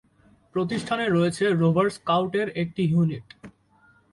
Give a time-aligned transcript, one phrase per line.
[0.55, 3.27] প্রতিষ্ঠানে রয়েছে rover scout এর একটি ইউনিট।